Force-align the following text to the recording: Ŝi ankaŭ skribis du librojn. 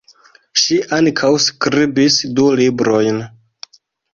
Ŝi 0.61 0.77
ankaŭ 0.97 1.29
skribis 1.45 2.17
du 2.41 2.49
librojn. 2.63 3.25